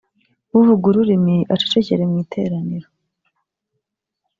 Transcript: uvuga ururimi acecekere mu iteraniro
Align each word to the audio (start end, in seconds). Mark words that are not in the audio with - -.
uvuga 0.57 0.83
ururimi 0.91 1.35
acecekere 1.53 2.03
mu 2.09 2.15
iteraniro 2.23 2.87